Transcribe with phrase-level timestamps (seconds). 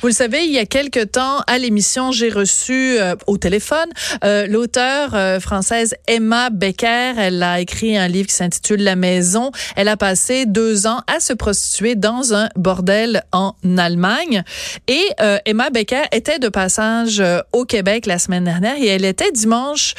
[0.00, 3.88] Vous le savez, il y a quelque temps, à l'émission, j'ai reçu euh, au téléphone
[4.24, 7.14] euh, l'auteure euh, française Emma Becker.
[7.18, 9.50] Elle a écrit un livre qui s'intitule La Maison.
[9.74, 14.44] Elle a passé deux ans à se prostituer dans un bordel en Allemagne.
[14.86, 15.04] Et
[15.44, 17.22] Emma Becker était de passage
[17.52, 19.94] au Québec la semaine dernière et elle était dimanche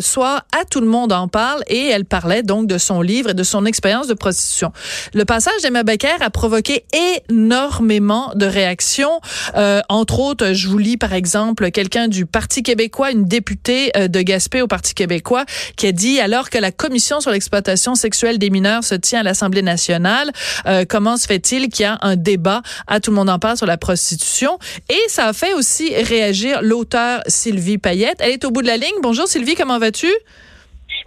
[0.00, 3.34] soir à Tout le monde en parle et elle parlait donc de son livre et
[3.34, 4.72] de son expérience de prostitution.
[5.14, 6.84] Le passage d'Emma Becker a provoqué
[7.28, 9.20] énormément de réactions.
[9.56, 14.08] Euh, entre autres, je vous lis par exemple quelqu'un du Parti québécois, une députée euh,
[14.08, 15.44] de Gaspé au Parti québécois,
[15.76, 19.22] qui a dit alors que la commission sur l'exploitation sexuelle des mineurs se tient à
[19.22, 20.30] l'Assemblée nationale,
[20.66, 22.62] euh, comment se fait-il qu'il y a un débat?
[22.86, 26.60] À tout le monde en parle sur la prostitution Et ça a fait aussi réagir
[26.62, 28.16] l'auteur Sylvie Payette.
[28.20, 28.94] Elle est au bout de la ligne.
[29.02, 30.08] Bonjour Sylvie, comment vas-tu?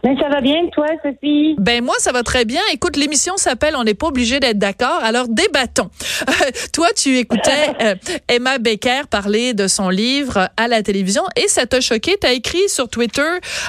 [0.03, 1.55] Mais ça va bien, toi, Sophie?
[1.57, 2.61] Ben moi, ça va très bien.
[2.71, 5.01] Écoute, l'émission s'appelle On n'est pas obligé d'être d'accord.
[5.03, 5.89] Alors débattons.
[6.73, 7.95] toi, tu écoutais euh,
[8.29, 12.15] Emma Becker parler de son livre à la télévision et ça t'a choqué.
[12.19, 13.21] Tu as écrit sur Twitter,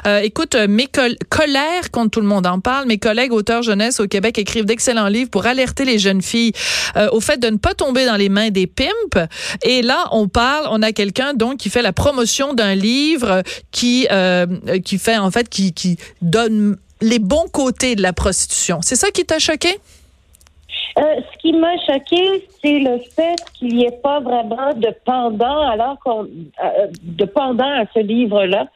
[0.06, 0.86] euh, écoute, euh, mes
[1.28, 2.86] colères quand tout le monde en parle.
[2.86, 6.52] Mes collègues auteurs jeunesse au Québec écrivent d'excellents livres pour alerter les jeunes filles
[7.12, 9.28] au fait de ne pas tomber dans les mains des pimps.
[9.62, 14.06] Et là, on parle, on a quelqu'un donc qui fait la promotion d'un livre qui
[14.84, 18.78] qui fait en fait qui qui donne les bons côtés de la prostitution.
[18.82, 19.78] C'est ça qui t'a choqué?
[20.98, 25.60] Euh, ce qui m'a choqué, c'est le fait qu'il n'y ait pas vraiment de pendant,
[25.60, 28.66] alors qu'on euh, de pendant à ce livre-là,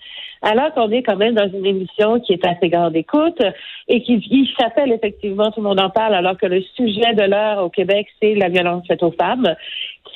[0.42, 3.40] alors qu'on est quand même dans une émission qui est assez grande écoute
[3.88, 7.64] et qui s'appelle effectivement Tout le monde en parle, alors que le sujet de l'heure
[7.64, 9.54] au Québec, c'est la violence faite aux femmes,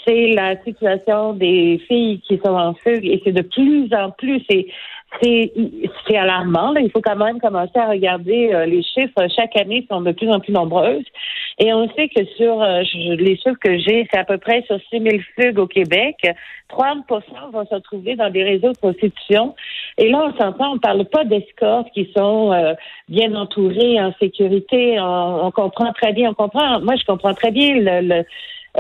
[0.06, 4.42] c'est la situation des filles qui sont en fugue et c'est de plus en plus,
[5.22, 6.72] c'est alarmant.
[6.72, 6.80] Là.
[6.80, 9.26] Il faut quand même commencer à regarder euh, les chiffres.
[9.34, 11.04] Chaque année sont de plus en plus nombreuses.
[11.58, 14.78] Et on sait que sur euh, les chiffres que j'ai, c'est à peu près sur
[14.90, 16.16] 6 000 fugues au Québec.
[16.70, 19.54] 30% vont se retrouver dans des réseaux de prostitution.
[19.96, 22.74] Et là, on s'entend, on parle pas d'escortes qui sont euh,
[23.08, 25.00] bien entourées, en sécurité.
[25.00, 28.24] On, on, comprend très bien, on comprend, moi je comprends très bien le, le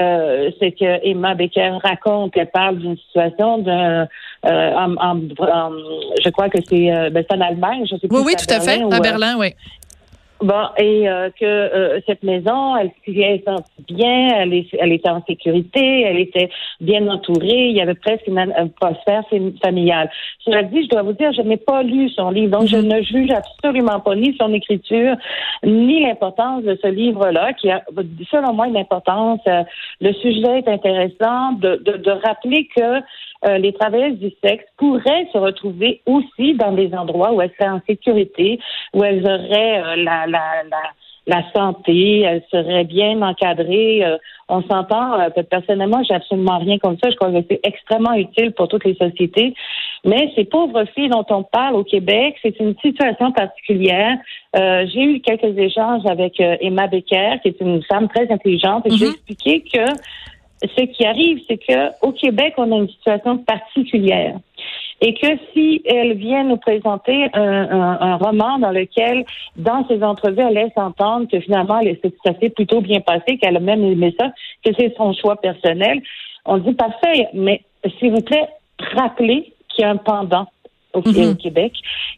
[0.00, 4.06] euh, c'est que Emma Becker raconte, elle parle d'une situation d'un,
[4.46, 5.20] euh, en,
[6.24, 8.80] je crois que c'est, euh, ben, en Allemagne, je sais Oui, oui, tout à fait,
[8.82, 9.54] à Berlin, oui.
[10.40, 15.10] Bon, et euh, que euh, cette maison, elle s'y sentit bien, elle, est, elle était
[15.10, 16.48] en sécurité, elle était
[16.80, 19.24] bien entourée, il y avait presque une, atmosphère
[19.60, 20.08] familiale.
[20.44, 22.86] Cela dit, je dois vous dire, je n'ai pas lu son livre, donc je mhm.
[22.86, 25.16] ne juge absolument pas ni son écriture,
[25.64, 27.82] ni l'importance de ce livre-là, qui a,
[28.30, 29.40] selon moi, une importance.
[29.48, 29.64] Euh,
[30.00, 33.00] le sujet est intéressant de, de, de rappeler que
[33.46, 37.70] euh, les travailleuses du sexe pourraient se retrouver aussi dans des endroits où elles seraient
[37.70, 38.58] en sécurité,
[38.92, 40.82] où elles auraient euh, la, la, la,
[41.28, 44.04] la, santé, elles seraient bien encadrées.
[44.04, 44.16] Euh,
[44.48, 45.18] on s'entend,
[45.50, 47.10] personnellement, j'ai absolument rien comme ça.
[47.10, 49.54] Je crois que c'est extrêmement utile pour toutes les sociétés.
[50.04, 54.16] Mais ces pauvres filles dont on parle au Québec, c'est une situation particulière.
[54.54, 59.04] j'ai eu quelques échanges avec Emma Becker, qui est une femme très intelligente, et j'ai
[59.04, 59.12] mm-hmm.
[59.12, 59.84] expliqué que
[60.62, 64.36] ce qui arrive, c'est que au Québec, on a une situation particulière.
[65.00, 69.24] Et que si elle vient nous présenter un, roman dans lequel,
[69.56, 71.80] dans ses entrevues, elle laisse entendre que finalement,
[72.24, 74.32] ça s'est plutôt bien passé, qu'elle a même aimé ça,
[74.64, 76.02] que c'est son choix personnel,
[76.44, 77.62] on dit parfait, mais
[77.98, 78.48] s'il vous plaît,
[78.96, 80.48] rappelez qu'il y a un pendant
[80.94, 81.36] au, mhm.
[81.36, 81.72] Québec,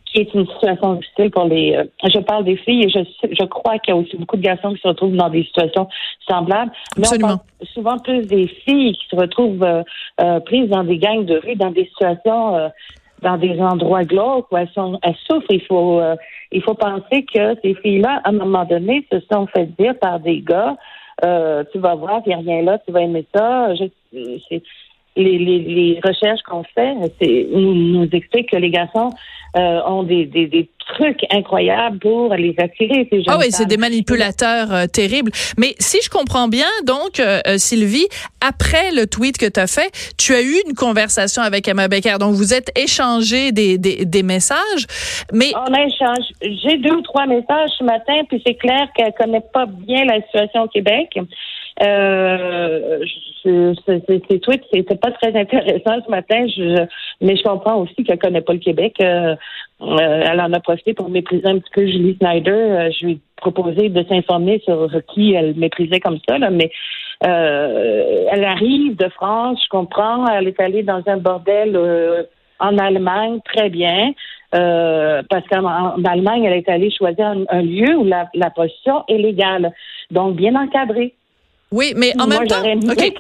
[0.07, 1.77] qui est une situation difficile pour les.
[1.77, 4.43] Euh, je parle des filles et je, je crois qu'il y a aussi beaucoup de
[4.43, 5.89] garçons qui se retrouvent dans des situations
[6.29, 6.73] semblables.
[6.97, 7.39] Mais on parle
[7.75, 9.83] souvent plus des filles qui se retrouvent euh,
[10.21, 12.71] euh, prises dans des gangs de rue, dans des situations,
[13.23, 15.51] dans des endroits glauques où elles sont, elles souffrent.
[15.51, 16.01] Il faut,
[16.53, 20.21] il faut penser que ces filles-là, à un moment donné, se sont fait dire par
[20.21, 20.77] des gars.
[21.21, 23.75] tu vas voir, il n'y a rien là, tu vas aimer ça.
[23.75, 23.85] Je,
[25.17, 29.11] les, les, les recherches qu'on fait c'est, nous, nous expliquent que les garçons
[29.57, 33.07] euh, ont des, des, des, trucs incroyables pour les attirer.
[33.13, 35.31] Ces ah oui, c'est des manipulateurs euh, terribles.
[35.57, 38.09] Mais si je comprends bien, donc, euh, Sylvie,
[38.41, 42.17] après le tweet que tu as fait, tu as eu une conversation avec Emma Becker.
[42.19, 44.87] Donc, vous êtes échangé des, des, des messages.
[45.33, 45.53] Mais...
[45.55, 46.27] On échange.
[46.43, 50.21] J'ai deux ou trois messages ce matin, puis c'est clair qu'elle connaît pas bien la
[50.23, 51.17] situation au Québec.
[51.83, 52.99] Euh,
[53.43, 56.87] ces tweets, c'était pas très intéressant ce matin, je,
[57.21, 58.97] mais je comprends aussi qu'elle connaît pas le Québec.
[59.01, 59.35] Euh,
[59.81, 62.51] euh, elle en a profité pour mépriser un petit peu Julie Snyder.
[62.51, 66.71] Euh, je lui ai proposé de s'informer sur qui elle méprisait comme ça, là, mais
[67.23, 70.27] elle arrive de France, je comprends.
[70.29, 71.79] Elle est allée dans un bordel
[72.59, 74.13] en Allemagne, très bien.
[74.53, 79.73] parce qu'en Allemagne, elle est allée choisir un, lieu où la, la position est légale,
[80.11, 81.15] donc bien encadrée.
[81.73, 83.13] Oui, mais en même temps, OK.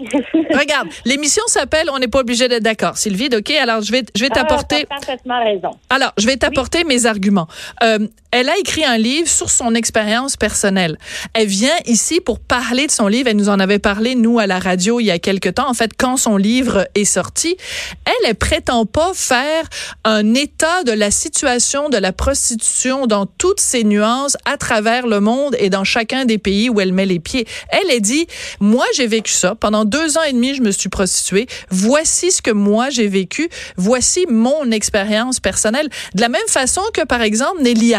[0.58, 2.96] Regarde, l'émission s'appelle On n'est pas obligé d'être d'accord.
[2.96, 5.70] Sylvie, OK, alors je vais je vais ah, t'apporter parfaitement raison.
[5.88, 7.46] Alors, je vais t'apporter mes arguments.
[7.82, 7.98] Euh,
[8.32, 10.98] elle a écrit un livre sur son expérience personnelle.
[11.34, 13.28] Elle vient ici pour parler de son livre.
[13.28, 15.68] Elle nous en avait parlé, nous, à la radio, il y a quelque temps.
[15.68, 17.56] En fait, quand son livre est sorti,
[18.04, 19.64] elle, elle prétend pas faire
[20.04, 25.20] un état de la situation de la prostitution dans toutes ses nuances à travers le
[25.20, 27.46] monde et dans chacun des pays où elle met les pieds.
[27.70, 28.26] Elle, est dit,
[28.60, 29.54] moi, j'ai vécu ça.
[29.54, 31.48] Pendant deux ans et demi, je me suis prostituée.
[31.70, 33.48] Voici ce que moi, j'ai vécu.
[33.76, 35.88] Voici mon expérience personnelle.
[36.14, 37.94] De la même façon que, par exemple, Nelly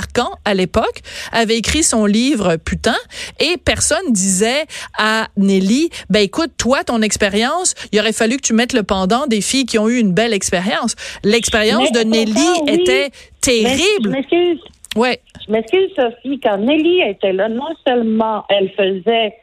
[0.46, 1.02] À l'époque,
[1.32, 2.96] avait écrit son livre Putain
[3.40, 4.66] et personne disait
[4.98, 9.28] à Nelly, ben écoute, toi, ton expérience, il aurait fallu que tu mettes le pendant
[9.28, 10.96] des filles qui ont eu une belle expérience.
[11.24, 14.06] L'expérience de Nelly était terrible.
[14.06, 14.60] je m'excuse.
[14.96, 15.22] Ouais.
[15.46, 16.40] Je m'excuse, Sophie.
[16.42, 19.34] Quand Nelly était là, non seulement elle faisait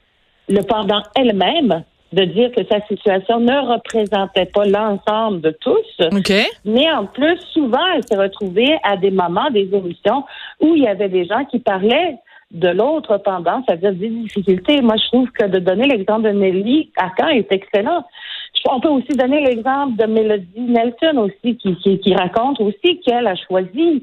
[0.49, 6.09] le pendant elle-même, de dire que sa situation ne représentait pas l'ensemble de tous.
[6.65, 10.25] Mais en plus, souvent, elle s'est retrouvée à des moments, des émissions
[10.61, 12.19] où il y avait des gens qui parlaient
[12.51, 14.81] de l'autre pendant, c'est-à-dire des difficultés.
[14.81, 18.05] Moi, je trouve que de donner l'exemple de Nelly Arcan est excellent.
[18.71, 23.37] On peut aussi donner l'exemple de Melody Nelson aussi, qui, qui, raconte aussi qu'elle a
[23.37, 24.03] choisi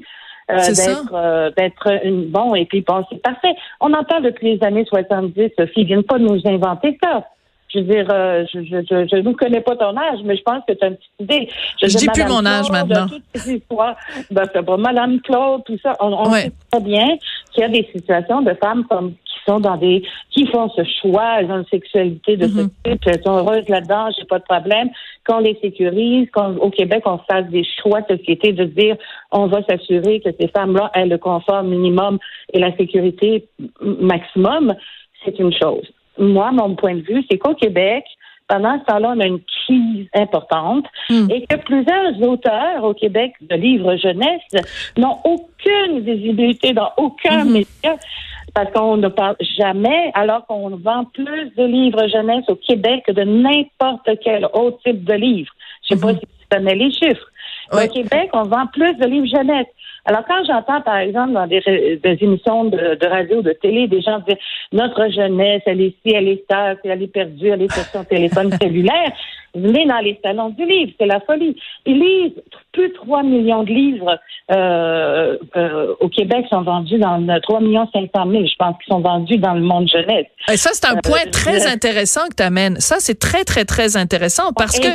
[0.50, 3.54] euh, d'être euh, d'être une bon et puis bon c'est parfait.
[3.80, 7.28] On entend depuis les années 70, Sophie, ils viennent pas nous inventer ça.
[7.68, 10.62] Je veux dire, euh, je, je, je, ne connais pas ton âge, mais je pense
[10.66, 11.48] que tu as une petite idée.
[11.82, 13.06] Je, je dis plus mon âge maintenant.
[13.08, 13.96] Toutes ces histoires,
[14.30, 15.96] ben, pas Madame Claude, tout ça.
[16.00, 17.16] On, on sait très bien
[17.52, 20.82] qu'il y a des situations de femmes comme qui sont dans des qui font ce
[21.00, 22.70] choix, elles ont une sexualité de ce mm-hmm.
[22.84, 24.88] type, elles sont heureuses là-dedans, j'ai pas de problème.
[25.26, 28.96] Qu'on les sécurise, qu'au Québec on fasse des choix de société de dire
[29.32, 32.18] on va s'assurer que ces femmes-là aient le confort minimum
[32.52, 33.48] et la sécurité
[33.80, 34.74] maximum,
[35.24, 35.86] c'est une chose
[36.18, 38.04] moi, mon point de vue, c'est qu'au Québec,
[38.48, 41.28] pendant ce temps-là, on a une crise importante hmm.
[41.30, 44.42] et que plusieurs auteurs au Québec de livres jeunesse
[44.96, 47.52] n'ont aucune visibilité dans aucun hmm.
[47.52, 47.96] média
[48.54, 53.12] parce qu'on ne parle jamais, alors qu'on vend plus de livres jeunesse au Québec que
[53.12, 55.52] de n'importe quel autre type de livre.
[55.88, 56.18] Je ne sais pas hmm.
[56.18, 57.26] si tu connais les chiffres.
[57.72, 59.66] Au Québec, on vend plus de livres jeunesse.
[60.06, 61.60] Alors, quand j'entends, par exemple, dans des,
[62.20, 64.36] émissions de, radio, de télé, des gens dire
[64.72, 68.04] notre jeunesse, elle est ici, elle est ça, elle est perdue, elle est sur son
[68.04, 69.12] téléphone cellulaire,
[69.54, 71.56] venez dans les salons du livre, c'est la folie.
[71.86, 72.42] Ils lisent
[72.72, 74.18] plus de 3 millions de livres
[74.52, 79.00] euh, euh, au Québec sont vendus dans 3 millions 500 000, je pense, qui sont
[79.00, 80.26] vendus dans le monde jeunesse.
[80.52, 82.78] Et ça, c'est un point euh, très intéressant que tu amènes.
[82.78, 84.86] Ça, c'est très, très, très intéressant parce que...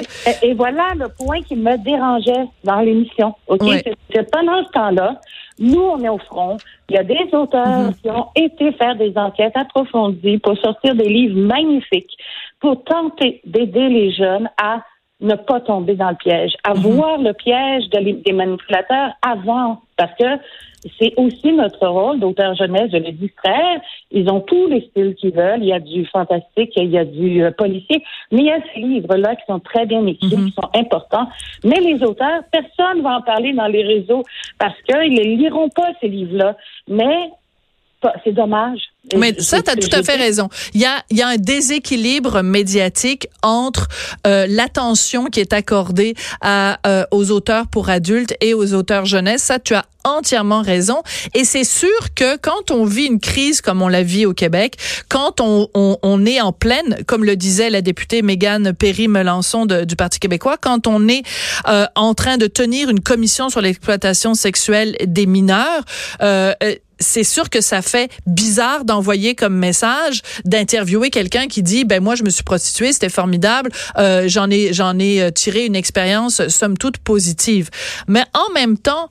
[0.45, 3.33] Et, voilà le point qui me dérangeait dans l'émission.
[3.47, 3.61] OK?
[4.13, 5.00] C'est pendant ce temps-là,
[5.59, 6.57] nous, on est au front.
[6.89, 7.93] Il y a des auteurs mhm.
[7.95, 12.15] qui ont été faire des enquêtes approfondies pour sortir des livres magnifiques,
[12.59, 14.81] pour tenter d'aider les jeunes à
[15.19, 16.81] ne pas tomber dans le piège, à mhm.
[16.81, 20.43] voir le piège des manipulateurs avant, parce que
[20.99, 23.79] c'est aussi notre rôle d'auteur jeunesse de les distraire.
[24.09, 25.61] Ils ont tous les styles qu'ils veulent.
[25.61, 28.57] Il y a du fantastique, il y a du euh, policier, mais il y a
[28.73, 30.47] ces livres-là qui sont très bien écrits, mhm.
[30.47, 31.27] qui sont importants.
[31.63, 34.23] Mais les auteurs, personne ne va en parler dans les réseaux
[34.57, 36.57] parce qu'ils ne liront pas ces livres-là.
[36.87, 37.29] Mais
[38.23, 38.79] c'est dommage.
[39.17, 40.49] Mais ça, tu as tout à fait raison.
[40.73, 43.87] Il y a, il y a un déséquilibre médiatique entre
[44.27, 49.43] euh, l'attention qui est accordée à, euh, aux auteurs pour adultes et aux auteurs jeunesse.
[49.43, 51.01] Ça, tu as entièrement raison.
[51.33, 54.77] Et c'est sûr que quand on vit une crise comme on la vit au Québec,
[55.09, 59.95] quand on, on, on est en pleine, comme le disait la députée Mégane Perry-Melançon du
[59.95, 61.23] Parti québécois, quand on est
[61.67, 65.83] euh, en train de tenir une commission sur l'exploitation sexuelle des mineurs,
[66.21, 66.53] euh,
[67.01, 72.15] c'est sûr que ça fait bizarre d'envoyer comme message, d'interviewer quelqu'un qui dit, ben moi
[72.15, 76.47] je me suis prostituée, c'était formidable, euh, j'en ai j'en ai euh, tiré une expérience
[76.47, 77.69] somme toute positive.
[78.07, 79.09] Mais en même temps,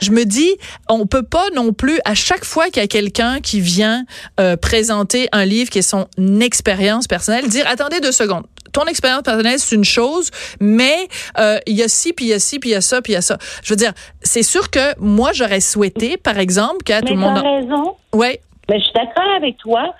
[0.00, 0.50] je me dis,
[0.88, 4.04] on peut pas non plus à chaque fois qu'il y a quelqu'un qui vient
[4.40, 6.06] euh, présenter un livre qui est son
[6.40, 11.76] expérience personnelle, dire attendez deux secondes, ton expérience personnelle, c'est une chose, mais euh, il
[11.76, 13.16] y a ci, puis il y a ci, puis il y a ça, puis il
[13.16, 13.38] y a ça.
[13.62, 17.38] Je veux dire, c'est sûr que moi, j'aurais souhaité, par exemple, qu'à tout le monde...
[17.38, 17.94] raison.
[18.14, 18.38] Oui.
[18.68, 19.94] Mais je suis d'accord avec toi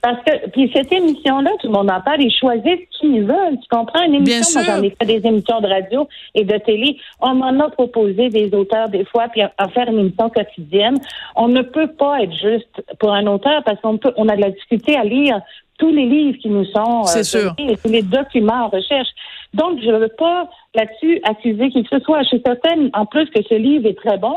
[0.00, 3.58] Parce que, puis cette émission-là, tout le monde en parle, ils choisissent qui ils veulent.
[3.60, 4.02] Tu comprends?
[4.04, 4.70] Une Bien émission, sûr.
[4.70, 6.96] moi, j'en ai fait des émissions de radio et de télé.
[7.20, 10.98] On m'en a proposé des auteurs des fois, puis en faire une émission quotidienne.
[11.36, 14.42] On ne peut pas être juste pour un auteur parce qu'on peut, on a de
[14.42, 15.40] la difficulté à lire
[15.78, 17.54] tous les livres qui nous sont sûr.
[17.56, 19.08] donnés tous les documents en recherche.
[19.54, 22.22] Donc, je ne veux pas là-dessus accuser qui que ce soit.
[22.22, 24.36] Je suis certaine, en plus, que ce livre est très bon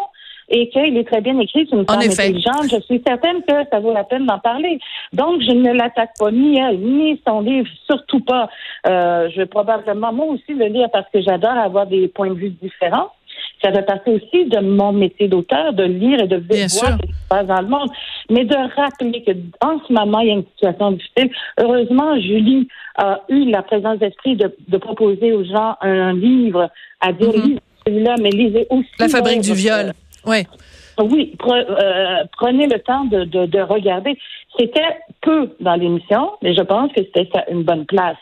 [0.49, 1.67] et qu'il est très bien écrit.
[1.69, 2.23] C'est une En femme effet.
[2.23, 2.65] intelligente.
[2.71, 4.79] Je suis certaine que ça vaut la peine d'en parler.
[5.13, 8.49] Donc, je ne l'attaque pas, ni elle, ni son livre, surtout pas.
[8.87, 12.35] Euh, je vais probablement, moi aussi, le lire parce que j'adore avoir des points de
[12.35, 13.11] vue différents.
[13.63, 17.11] Ça fait partie aussi de mon métier d'auteur, de lire et de voir ce qui
[17.11, 17.89] se passe dans le monde.
[18.29, 19.31] Mais de rappeler que
[19.65, 21.31] en ce moment, il y a une situation difficile.
[21.59, 26.69] Heureusement, Julie a eu la présence d'esprit de, de proposer aux gens un, livre
[27.01, 27.41] à dire, Mhm.
[27.43, 28.87] lisez celui-là, mais lisez aussi.
[28.99, 29.93] La fabrique du viol.
[30.25, 30.43] Oui.
[30.99, 34.17] Oui, pre- euh, prenez le temps de, de, de regarder.
[34.59, 38.17] C'était peu dans l'émission, mais je pense que c'était une bonne place.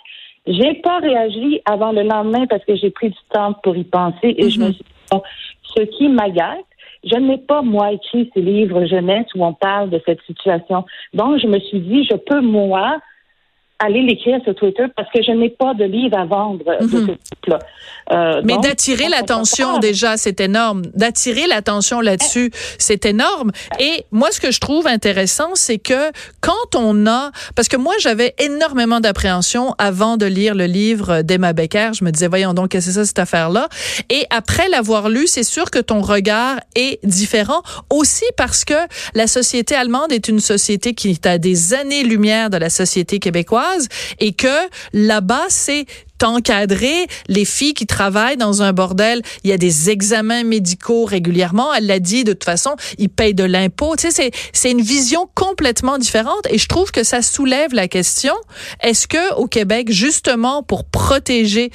[0.48, 4.36] J'ai pas réagi avant le lendemain parce que j'ai pris du temps pour y penser
[4.38, 6.64] et je me suis dit, bon, ce qui m'agace,
[7.04, 10.86] je n'ai pas, moi, écrit ces livres jeunesse où on parle de cette situation.
[11.14, 12.98] Donc, je me suis dit, je peux, moi,
[13.80, 17.60] aller l'écrire sur Twitter parce que je n'ai pas de livre à vendre ce type-là.
[18.12, 20.84] Euh, Mais d'attirer on l'attention déjà, c'est énorme.
[20.94, 23.52] D'attirer l'attention là-dessus, c'est énorme.
[23.80, 27.94] Et moi, ce que je trouve intéressant, c'est que quand on a, parce que moi,
[28.00, 31.92] j'avais énormément d'appréhension avant de lire le livre d'Emma Becker.
[32.00, 33.68] Je me disais, voyons donc, qu'est-ce que c'est ça, cette affaire-là?
[34.10, 38.76] Et après l'avoir lu, c'est sûr que ton regard est différent aussi parce que
[39.16, 43.65] la société allemande est une société qui est à des années-lumière de la société québécoise
[44.20, 44.48] et que
[44.94, 45.86] là-bas, c'est
[46.24, 49.22] encadrer les filles qui travaillent dans un bordel.
[49.44, 51.74] Il y a des examens médicaux régulièrement.
[51.74, 53.96] Elle l'a dit, de toute façon, ils payent de l'impôt.
[53.96, 58.34] Tu sais, c'est, une vision complètement différente et je trouve que ça soulève la question,
[58.82, 61.72] est-ce que au Québec, justement, pour protéger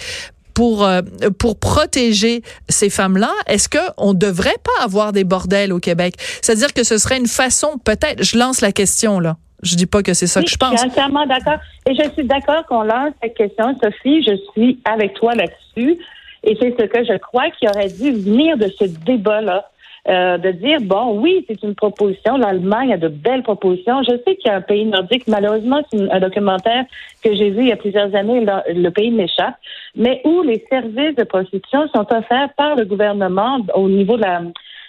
[0.52, 1.00] pour euh,
[1.38, 6.16] pour protéger ces femmes-là, est-ce que on devrait pas avoir des bordels au Québec?
[6.42, 9.36] C'est-à-dire que ce serait une façon peut-être je lance la question là.
[9.62, 10.78] Je dis pas que c'est ça Oui, que je pense.
[10.78, 11.58] suis entièrement d'accord.
[11.88, 13.76] Et je suis d'accord qu'on lance cette question.
[13.82, 15.98] Sophie, je suis avec toi là-dessus.
[16.44, 19.66] Et c'est ce que je crois qui aurait dû venir de ce débat-là.
[20.08, 22.38] Euh, de dire, bon, oui, c'est une proposition.
[22.38, 24.02] L'Allemagne a de belles propositions.
[24.02, 25.28] Je sais qu'il y a un pays nordique.
[25.28, 26.84] Malheureusement, c'est un documentaire
[27.22, 28.40] que j'ai vu il y a plusieurs années.
[28.40, 29.56] Le, le pays m'échappe.
[29.94, 34.40] Mais où les services de prostitution sont offerts par le gouvernement au niveau de la,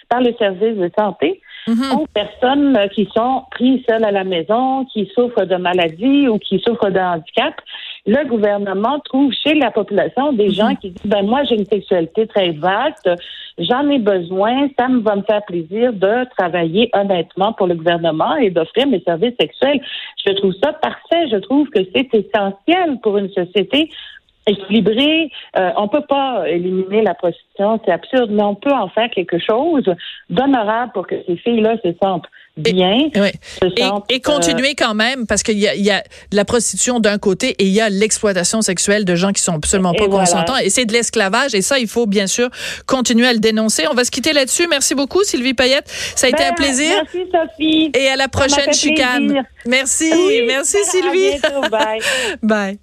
[0.08, 1.92] par le service de santé Mhm.
[1.96, 6.38] aux personnes euh, qui sont prises seules à la maison, qui souffrent de maladies ou
[6.38, 7.54] qui souffrent de handicap.
[8.04, 12.26] Le gouvernement trouve chez la population des gens qui disent ben moi j'ai une sexualité
[12.26, 13.08] très vaste,
[13.58, 18.34] j'en ai besoin, ça me va me faire plaisir de travailler honnêtement pour le gouvernement
[18.36, 19.80] et d'offrir mes services sexuels.
[20.26, 21.28] Je trouve ça parfait.
[21.30, 23.90] Je trouve que c'est essentiel pour une société
[24.46, 25.30] équilibrée.
[25.56, 29.38] Euh, on peut pas éliminer la prostitution, c'est absurde, mais on peut en faire quelque
[29.38, 29.84] chose
[30.30, 33.08] d'honorable pour que ces filles-là se sentent bien.
[33.14, 33.30] Oui.
[33.60, 37.00] se Et, sentent, et continuer quand même, parce qu'il y a, y a la prostitution
[37.00, 40.08] d'un côté et il y a l'exploitation sexuelle de gens qui sont absolument pas Et
[40.08, 40.24] voilà.
[40.26, 40.58] consentants.
[40.58, 41.54] Et c'est de l'esclavage.
[41.54, 42.50] Et ça, il faut bien sûr
[42.86, 43.84] continuer à le dénoncer.
[43.90, 44.66] On va se quitter là-dessus.
[44.68, 45.88] Merci beaucoup, Sylvie Payette.
[45.88, 46.92] Ça a été Ben, un plaisir.
[46.94, 47.90] Merci, Sophie.
[47.94, 49.24] Et à la prochaine chicane.
[49.28, 49.44] plaisir.
[49.66, 50.10] Merci.
[50.12, 51.38] Oui, Merci, à Sylvie.
[51.40, 51.68] bientôt.
[51.70, 52.00] Bye.
[52.42, 52.81] Bye.